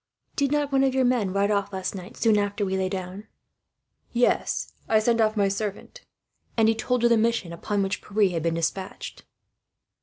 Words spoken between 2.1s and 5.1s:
soon after we lay down?" "Yes, I